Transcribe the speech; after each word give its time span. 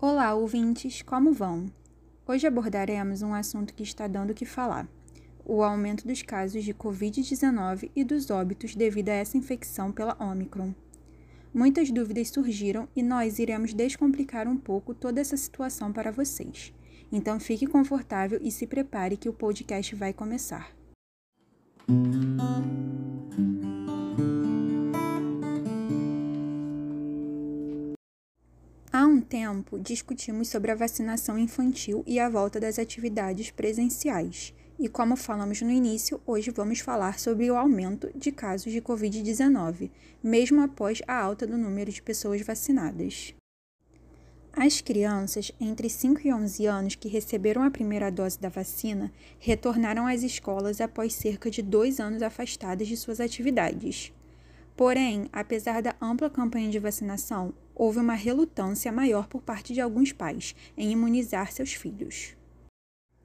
Olá, 0.00 0.32
ouvintes, 0.32 1.02
como 1.02 1.32
vão? 1.32 1.66
Hoje 2.24 2.46
abordaremos 2.46 3.20
um 3.20 3.34
assunto 3.34 3.74
que 3.74 3.82
está 3.82 4.06
dando 4.06 4.30
o 4.30 4.34
que 4.34 4.44
falar: 4.44 4.88
o 5.44 5.60
aumento 5.60 6.06
dos 6.06 6.22
casos 6.22 6.62
de 6.62 6.72
Covid-19 6.72 7.90
e 7.96 8.04
dos 8.04 8.30
óbitos 8.30 8.76
devido 8.76 9.08
a 9.08 9.14
essa 9.14 9.36
infecção 9.36 9.90
pela 9.90 10.16
Omicron. 10.22 10.72
Muitas 11.52 11.90
dúvidas 11.90 12.28
surgiram 12.28 12.88
e 12.94 13.02
nós 13.02 13.40
iremos 13.40 13.74
descomplicar 13.74 14.46
um 14.46 14.56
pouco 14.56 14.94
toda 14.94 15.20
essa 15.20 15.36
situação 15.36 15.92
para 15.92 16.12
vocês. 16.12 16.72
Então 17.10 17.40
fique 17.40 17.66
confortável 17.66 18.38
e 18.40 18.52
se 18.52 18.68
prepare 18.68 19.16
que 19.16 19.28
o 19.28 19.32
podcast 19.32 19.96
vai 19.96 20.12
começar. 20.12 20.70
Há 22.38 23.07
tempo 29.28 29.78
discutimos 29.78 30.48
sobre 30.48 30.70
a 30.70 30.74
vacinação 30.74 31.38
infantil 31.38 32.02
e 32.06 32.18
a 32.18 32.28
volta 32.28 32.58
das 32.58 32.78
atividades 32.78 33.50
presenciais. 33.50 34.54
E 34.78 34.88
como 34.88 35.16
falamos 35.16 35.60
no 35.60 35.70
início, 35.70 36.20
hoje 36.26 36.50
vamos 36.50 36.80
falar 36.80 37.18
sobre 37.18 37.50
o 37.50 37.56
aumento 37.56 38.10
de 38.16 38.32
casos 38.32 38.72
de 38.72 38.80
Covid-19, 38.80 39.90
mesmo 40.22 40.62
após 40.62 41.02
a 41.06 41.20
alta 41.20 41.46
do 41.46 41.58
número 41.58 41.90
de 41.90 42.00
pessoas 42.00 42.40
vacinadas. 42.42 43.34
As 44.52 44.80
crianças 44.80 45.52
entre 45.60 45.88
5 45.88 46.26
e 46.26 46.32
11 46.32 46.66
anos 46.66 46.94
que 46.94 47.08
receberam 47.08 47.62
a 47.62 47.70
primeira 47.70 48.10
dose 48.10 48.40
da 48.40 48.48
vacina 48.48 49.12
retornaram 49.38 50.06
às 50.06 50.22
escolas 50.22 50.80
após 50.80 51.12
cerca 51.14 51.50
de 51.50 51.62
dois 51.62 52.00
anos 52.00 52.22
afastadas 52.22 52.88
de 52.88 52.96
suas 52.96 53.20
atividades. 53.20 54.12
Porém, 54.76 55.28
apesar 55.32 55.82
da 55.82 55.96
ampla 56.00 56.30
campanha 56.30 56.70
de 56.70 56.78
vacinação, 56.78 57.52
houve 57.78 58.00
uma 58.00 58.14
relutância 58.14 58.92
maior 58.92 59.28
por 59.28 59.40
parte 59.40 59.72
de 59.72 59.80
alguns 59.80 60.12
pais 60.12 60.54
em 60.76 60.90
imunizar 60.90 61.52
seus 61.52 61.72
filhos. 61.72 62.36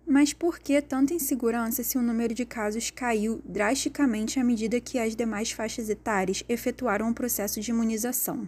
Mas 0.05 0.31
por 0.31 0.59
que 0.59 0.81
tanta 0.81 1.13
insegurança 1.13 1.83
se 1.83 1.97
o 1.97 2.01
número 2.01 2.33
de 2.33 2.45
casos 2.45 2.91
caiu 2.91 3.41
drasticamente 3.43 4.39
à 4.39 4.43
medida 4.43 4.79
que 4.79 4.99
as 4.99 5.15
demais 5.15 5.51
faixas 5.51 5.89
etárias 5.89 6.43
efetuaram 6.47 7.09
o 7.09 7.13
processo 7.13 7.59
de 7.59 7.71
imunização? 7.71 8.47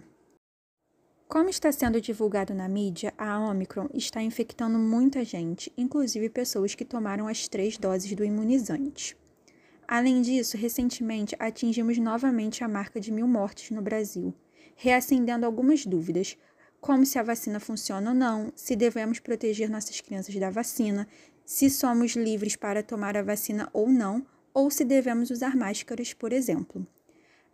Como 1.28 1.48
está 1.48 1.72
sendo 1.72 2.00
divulgado 2.00 2.54
na 2.54 2.68
mídia, 2.68 3.12
a 3.18 3.40
Omicron 3.40 3.88
está 3.92 4.22
infectando 4.22 4.78
muita 4.78 5.24
gente, 5.24 5.72
inclusive 5.76 6.28
pessoas 6.28 6.76
que 6.76 6.84
tomaram 6.84 7.26
as 7.26 7.48
três 7.48 7.76
doses 7.76 8.14
do 8.14 8.24
imunizante. 8.24 9.16
Além 9.88 10.22
disso, 10.22 10.56
recentemente 10.56 11.34
atingimos 11.38 11.98
novamente 11.98 12.62
a 12.62 12.68
marca 12.68 13.00
de 13.00 13.10
mil 13.10 13.26
mortes 13.26 13.70
no 13.70 13.82
Brasil, 13.82 14.32
reacendendo 14.74 15.46
algumas 15.46 15.86
dúvidas, 15.86 16.36
como 16.80 17.06
se 17.06 17.18
a 17.18 17.22
vacina 17.22 17.60
funciona 17.60 18.10
ou 18.10 18.16
não, 18.16 18.52
se 18.54 18.76
devemos 18.76 19.18
proteger 19.18 19.70
nossas 19.70 20.00
crianças 20.00 20.34
da 20.36 20.50
vacina, 20.50 21.08
se 21.44 21.70
somos 21.70 22.16
livres 22.16 22.56
para 22.56 22.82
tomar 22.82 23.16
a 23.16 23.22
vacina 23.22 23.68
ou 23.72 23.88
não, 23.88 24.26
ou 24.52 24.70
se 24.70 24.84
devemos 24.84 25.30
usar 25.30 25.56
máscaras, 25.56 26.12
por 26.12 26.32
exemplo. 26.32 26.86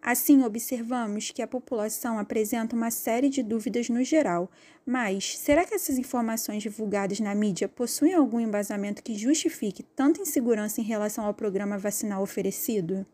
Assim, 0.05 0.43
observamos 0.43 1.31
que 1.31 1.43
a 1.43 1.47
população 1.47 2.19
apresenta 2.19 2.75
uma 2.75 2.91
série 2.91 3.29
de 3.29 3.41
dúvidas 3.41 3.89
no 3.89 4.03
geral, 4.03 4.51
mas 4.85 5.39
será 5.39 5.65
que 5.65 5.75
essas 5.75 5.97
informações 5.97 6.61
divulgadas 6.61 7.21
na 7.21 7.33
mídia 7.37 7.69
possuem 7.69 8.13
algum 8.13 8.41
embasamento 8.41 9.01
que 9.01 9.15
justifique 9.17 9.85
tanta 9.85 10.21
insegurança 10.21 10.81
em 10.81 10.85
relação 10.85 11.25
ao 11.25 11.33
programa 11.33 11.79
vacinal 11.79 12.21
oferecido? 12.21 13.07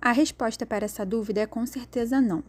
A 0.00 0.12
resposta 0.12 0.64
para 0.64 0.84
essa 0.84 1.04
dúvida 1.04 1.40
é 1.40 1.46
com 1.46 1.66
certeza 1.66 2.20
não. 2.20 2.44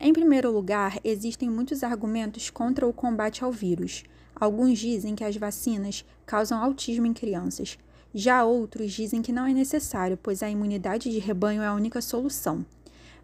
Em 0.00 0.12
primeiro 0.12 0.52
lugar, 0.52 1.00
existem 1.02 1.50
muitos 1.50 1.82
argumentos 1.82 2.50
contra 2.50 2.86
o 2.86 2.92
combate 2.92 3.42
ao 3.42 3.50
vírus. 3.50 4.04
Alguns 4.34 4.78
dizem 4.78 5.16
que 5.16 5.24
as 5.24 5.36
vacinas 5.36 6.04
causam 6.24 6.62
autismo 6.62 7.04
em 7.04 7.12
crianças. 7.12 7.76
Já 8.14 8.44
outros 8.44 8.92
dizem 8.92 9.20
que 9.20 9.32
não 9.32 9.44
é 9.44 9.52
necessário, 9.52 10.16
pois 10.16 10.40
a 10.40 10.48
imunidade 10.48 11.10
de 11.10 11.18
rebanho 11.18 11.62
é 11.62 11.66
a 11.66 11.74
única 11.74 12.00
solução. 12.00 12.64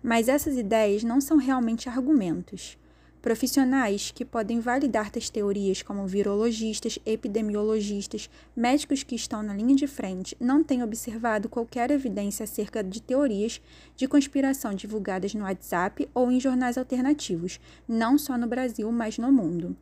Mas 0.03 0.29
essas 0.29 0.57
ideias 0.57 1.05
não 1.05 1.21
são 1.21 1.37
realmente 1.37 1.89
argumentos. 1.89 2.77
Profissionais 3.25 4.11
que 4.11 4.23
podem 4.23 4.61
validar 4.61 5.11
tais 5.11 5.31
teorias, 5.31 5.81
como 5.81 6.07
virologistas, 6.07 6.99
epidemiologistas, 7.07 8.29
médicos 8.55 9.03
que 9.03 9.15
estão 9.15 9.43
na 9.43 9.55
linha 9.55 9.75
de 9.75 9.87
frente, 9.87 10.37
não 10.39 10.63
têm 10.63 10.83
observado 10.83 11.49
qualquer 11.49 11.91
evidência 11.91 12.45
acerca 12.45 12.85
de 12.85 13.01
teorias 13.01 13.63
de 13.97 14.07
conspiração 14.07 14.75
divulgadas 14.75 15.33
no 15.33 15.45
WhatsApp 15.45 16.07
ou 16.13 16.31
em 16.31 16.39
jornais 16.39 16.77
alternativos, 16.77 17.59
não 17.89 18.19
só 18.19 18.37
no 18.37 18.47
Brasil, 18.47 18.93
mas 18.93 19.17
no 19.17 19.33
mundo. 19.33 19.75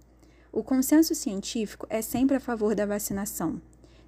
O 0.53 0.62
consenso 0.62 1.12
científico 1.12 1.84
é 1.91 2.00
sempre 2.00 2.36
a 2.36 2.41
favor 2.41 2.76
da 2.76 2.86
vacinação. 2.86 3.60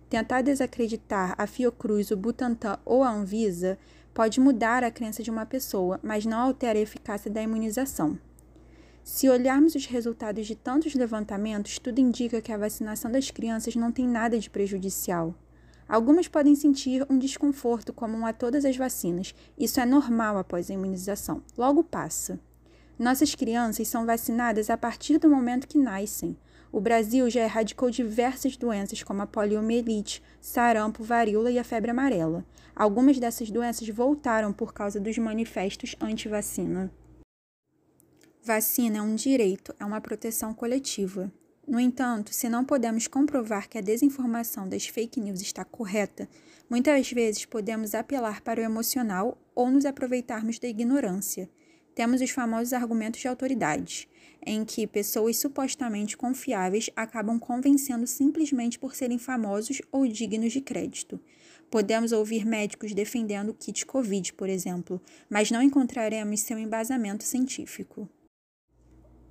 Tentar 0.09 0.43
desacreditar 0.43 1.35
a 1.37 1.45
Fiocruz, 1.49 2.13
o 2.13 2.17
Butantan 2.17 2.79
ou 2.85 3.03
a 3.03 3.11
Anvisa 3.11 3.77
pode 4.15 4.39
mudar 4.39 4.85
a 4.85 4.93
crença 4.93 5.25
de 5.25 5.31
uma 5.33 5.45
pessoa, 5.45 5.99
mas 6.05 6.25
não 6.25 6.39
altera 6.39 6.79
a 6.79 6.83
eficácia 6.83 7.29
da 7.29 7.43
imunização. 7.43 8.17
Se 9.05 9.29
olharmos 9.29 9.75
os 9.75 9.85
resultados 9.85 10.47
de 10.47 10.55
tantos 10.55 10.95
levantamentos, 10.95 11.79
tudo 11.79 11.99
indica 12.01 12.41
que 12.41 12.51
a 12.51 12.57
vacinação 12.57 13.13
das 13.13 13.31
crianças 13.31 13.77
não 13.77 13.93
tem 13.93 14.09
nada 14.09 14.39
de 14.39 14.49
prejudicial. 14.49 15.35
Algumas 15.87 16.27
podem 16.27 16.55
sentir 16.55 17.07
um 17.11 17.19
desconforto 17.19 17.93
comum 17.93 18.25
a 18.25 18.33
todas 18.33 18.65
as 18.65 18.79
vacinas. 18.79 19.35
Isso 19.59 19.79
é 19.79 19.85
normal 19.85 20.39
após 20.39 20.71
a 20.71 20.75
imunização. 20.75 21.43
Logo 21.57 21.85
passa. 21.85 22.41
Nossas 22.99 23.35
crianças 23.35 23.89
são 23.89 24.07
vacinadas 24.07 24.71
a 24.71 24.77
partir 24.79 25.19
do 25.19 25.29
momento 25.29 25.69
que 25.69 25.77
nascem. 25.77 26.35
O 26.73 26.81
Brasil 26.81 27.29
já 27.29 27.43
erradicou 27.43 27.91
diversas 27.91 28.57
doenças 28.57 29.03
como 29.03 29.21
a 29.21 29.27
poliomielite, 29.27 30.23
sarampo, 30.41 31.05
varíola 31.05 31.51
e 31.51 31.59
a 31.59 31.65
febre 31.65 31.91
amarela. 31.91 32.43
Algumas 32.75 33.19
dessas 33.19 33.51
doenças 33.51 33.87
voltaram 33.91 34.51
por 34.51 34.73
causa 34.73 34.99
dos 34.99 35.19
manifestos 35.19 35.95
anti-vacina. 36.01 36.91
Vacina 38.45 38.99
é 38.99 39.03
um 39.03 39.15
direito, 39.15 39.75
é 39.81 39.85
uma 39.85 40.01
proteção 40.01 40.53
coletiva. 40.53 41.33
No 41.67 41.81
entanto, 41.81 42.35
se 42.35 42.49
não 42.49 42.65
podemos 42.65 43.09
comprovar 43.09 43.69
que 43.69 43.79
a 43.79 43.81
desinformação 43.81 44.69
das 44.69 44.87
fake 44.87 45.19
news 45.19 45.41
está 45.41 45.65
correta, 45.65 46.29
muitas 46.69 47.11
vezes 47.11 47.47
podemos 47.47 47.95
apelar 47.95 48.43
para 48.43 48.61
o 48.61 48.65
emocional 48.65 49.39
ou 49.55 49.71
nos 49.71 49.87
aproveitarmos 49.87 50.59
da 50.59 50.69
ignorância 50.69 51.49
temos 51.95 52.21
os 52.21 52.31
famosos 52.31 52.73
argumentos 52.73 53.21
de 53.21 53.29
autoridade, 53.29 54.09
em 54.45 54.65
que 54.65 54.87
pessoas 54.87 55.39
supostamente 55.39 56.17
confiáveis 56.17 56.91
acabam 56.97 57.39
convencendo 57.39 58.07
simplesmente 58.07 58.79
por 58.79 58.95
serem 58.95 59.17
famosos 59.17 59.81
ou 59.93 60.07
dignos 60.07 60.53
de 60.53 60.61
crédito. 60.61 61.21
Podemos 61.71 62.13
ouvir 62.13 62.45
médicos 62.45 62.93
defendendo 62.93 63.51
o 63.51 63.55
kit 63.55 63.87
Covid, 63.87 64.33
por 64.35 64.49
exemplo, 64.49 65.01
mas 65.31 65.51
não 65.51 65.63
encontraremos 65.63 66.41
seu 66.41 66.59
embasamento 66.59 67.25
científico. 67.25 68.09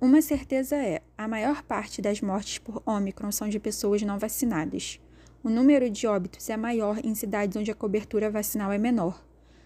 Uma 0.00 0.20
certeza 0.20 0.76
é: 0.76 1.02
a 1.16 1.28
maior 1.28 1.62
parte 1.62 2.02
das 2.02 2.20
mortes 2.20 2.58
por 2.58 2.82
Ômicron 2.84 3.30
são 3.30 3.48
de 3.48 3.58
pessoas 3.58 4.02
não 4.02 4.18
vacinadas. 4.18 5.00
O 5.42 5.48
número 5.48 5.88
de 5.88 6.06
óbitos 6.06 6.48
é 6.50 6.56
maior 6.56 6.98
em 7.04 7.14
cidades 7.14 7.56
onde 7.56 7.70
a 7.70 7.74
cobertura 7.74 8.30
vacinal 8.30 8.72
é 8.72 8.78
menor, 8.78 9.24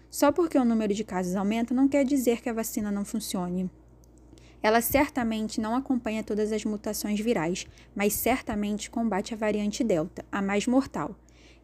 só 0.09 0.31
porque 0.31 0.57
o 0.57 0.65
número 0.65 0.93
de 0.93 1.03
casos 1.03 1.35
aumenta 1.35 1.73
não 1.73 1.87
quer 1.87 2.03
dizer 2.03 2.41
que 2.41 2.49
a 2.49 2.53
vacina 2.53 2.91
não 2.91 3.05
funcione. 3.05 3.69
Ela 4.61 4.81
certamente 4.81 5.61
não 5.61 5.75
acompanha 5.75 6.23
todas 6.23 6.51
as 6.51 6.65
mutações 6.65 7.19
virais, 7.19 7.65
mas 7.95 8.13
certamente 8.13 8.89
combate 8.89 9.33
a 9.33 9.37
variante 9.37 9.83
Delta, 9.83 10.25
a 10.31 10.41
mais 10.41 10.67
mortal. 10.67 11.15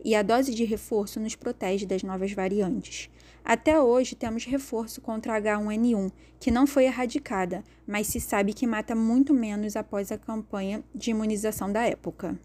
E 0.03 0.15
a 0.15 0.21
dose 0.21 0.53
de 0.53 0.63
reforço 0.63 1.19
nos 1.19 1.35
protege 1.35 1.85
das 1.85 2.03
novas 2.03 2.31
variantes. 2.31 3.09
Até 3.43 3.79
hoje 3.79 4.15
temos 4.15 4.45
reforço 4.45 4.99
contra 5.01 5.35
a 5.35 5.41
H1N1, 5.41 6.11
que 6.39 6.49
não 6.49 6.65
foi 6.65 6.85
erradicada, 6.85 7.63
mas 7.85 8.07
se 8.07 8.19
sabe 8.19 8.53
que 8.53 8.65
mata 8.65 8.95
muito 8.95 9.33
menos 9.33 9.75
após 9.75 10.11
a 10.11 10.17
campanha 10.17 10.83
de 10.93 11.11
imunização 11.11 11.71
da 11.71 11.83
época. 11.83 12.39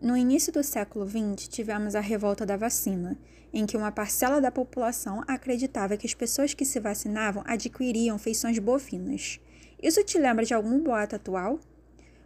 No 0.00 0.16
início 0.16 0.52
do 0.52 0.62
século 0.62 1.08
XX, 1.08 1.48
tivemos 1.48 1.96
a 1.96 2.00
revolta 2.00 2.46
da 2.46 2.56
vacina, 2.56 3.18
em 3.52 3.66
que 3.66 3.76
uma 3.76 3.90
parcela 3.90 4.40
da 4.40 4.50
população 4.50 5.24
acreditava 5.26 5.96
que 5.96 6.06
as 6.06 6.14
pessoas 6.14 6.54
que 6.54 6.64
se 6.64 6.78
vacinavam 6.78 7.42
adquiriam 7.46 8.18
feições 8.18 8.58
bovinas. 8.60 9.40
Isso 9.82 10.02
te 10.04 10.18
lembra 10.18 10.44
de 10.44 10.54
algum 10.54 10.80
boato 10.80 11.16
atual? 11.16 11.58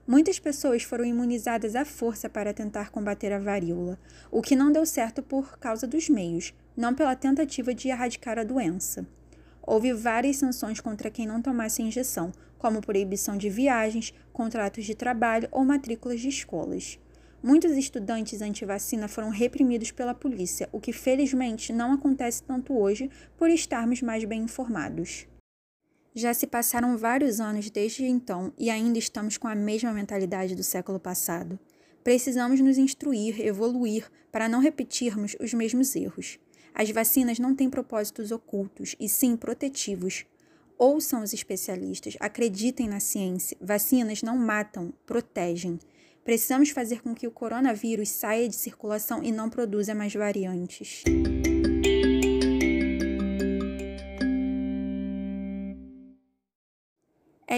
Muitas 0.07 0.41
pessoas 0.41 0.83
foram 0.83 1.05
imunizadas 1.05 1.77
à 1.77 1.85
força 1.85 2.29
para 2.29 2.53
tentar 2.53 2.91
combater 2.91 3.33
a 3.33 3.39
varíola, 3.39 3.97
o 4.33 4.43
que 4.43 4.57
não 4.57 4.73
deu 4.73 4.85
certo 4.85 5.23
por 5.23 5.57
causa 5.59 5.87
dos 5.87 6.09
meios, 6.09 6.53
não 6.77 6.93
pela 6.93 7.15
tentativa 7.15 7.73
de 7.73 7.89
erradicar 7.89 8.37
a 8.37 8.43
doença. 8.43 9.07
Houve 9.63 9.93
várias 9.93 10.39
sanções 10.39 10.81
contra 10.81 11.09
quem 11.09 11.25
não 11.25 11.41
tomasse 11.41 11.83
a 11.83 11.85
injeção, 11.85 12.33
como 12.59 12.81
proibição 12.81 13.37
de 13.37 13.49
viagens, 13.49 14.13
contratos 14.33 14.85
de 14.85 14.95
trabalho 14.95 15.49
ou 15.53 15.65
matrículas 15.65 16.21
de 16.21 16.29
escolas. 16.29 16.99
Muitos 17.41 17.73
estudantes 17.73 18.43
anti-vacina 18.43 19.07
foram 19.07 19.31
reprimidos 19.31 19.93
pela 19.93 20.15
polícia, 20.15 20.69
o 20.73 20.81
que 20.81 20.93
felizmente 20.93 21.73
não 21.73 21.93
acontece 21.93 22.43
tanto 22.43 22.77
hoje 22.77 23.09
por 23.37 23.49
estarmos 23.51 24.03
mais 24.03 24.25
bem 24.25 24.43
informados. 24.43 25.27
Já 26.15 26.35
se 26.35 26.47
passaram 26.47 26.97
vários 26.97 27.41
anos 27.41 27.71
desde 27.71 28.05
então 28.05 28.53
e 28.59 28.69
ainda 28.69 28.99
estamos 28.99 29.39
com 29.39 29.49
a 29.49 29.55
mesma 29.55 29.93
mentalidade 29.93 30.55
do 30.55 30.63
século 30.63 31.01
passado. 31.01 31.59
Precisamos 32.05 32.61
nos 32.61 32.77
instruir, 32.77 33.41
evoluir, 33.41 34.11
para 34.31 34.49
não 34.49 34.61
repetirmos 34.61 35.37
os 35.41 35.55
mesmos 35.55 35.95
erros. 35.97 36.39
As 36.75 36.91
vacinas 36.91 37.39
não 37.39 37.55
têm 37.55 37.71
propósitos 37.71 38.33
ocultos, 38.33 38.97
e 38.99 39.09
sim 39.09 39.37
protetivos. 39.37 40.25
Ouçam 40.79 41.23
os 41.23 41.33
especialistas, 41.33 42.17
acreditem 42.19 42.89
na 42.89 42.99
ciência. 42.99 43.57
Vacinas 43.61 44.23
não 44.23 44.37
matam, 44.37 44.93
protegem. 45.07 45.79
Precisamos 46.25 46.71
fazer 46.71 47.03
com 47.03 47.15
que 47.15 47.27
o 47.27 47.31
coronavírus 47.31 48.09
saia 48.09 48.49
de 48.49 48.57
circulação 48.57 49.23
e 49.23 49.31
não 49.31 49.49
produza 49.49 49.95
mais 49.95 50.13
variantes. 50.15 51.05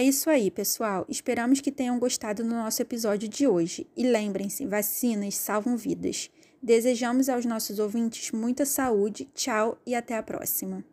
Isso 0.07 0.29
aí, 0.29 0.51
pessoal. 0.51 1.05
Esperamos 1.09 1.61
que 1.61 1.71
tenham 1.71 1.99
gostado 1.99 2.43
do 2.43 2.49
nosso 2.49 2.81
episódio 2.81 3.27
de 3.27 3.47
hoje. 3.47 3.87
E 3.95 4.03
lembrem-se: 4.07 4.65
vacinas 4.65 5.35
salvam 5.35 5.77
vidas. 5.77 6.29
Desejamos 6.61 7.29
aos 7.29 7.45
nossos 7.45 7.77
ouvintes 7.79 8.31
muita 8.31 8.65
saúde, 8.65 9.29
tchau 9.33 9.77
e 9.85 9.93
até 9.93 10.17
a 10.17 10.23
próxima. 10.23 10.83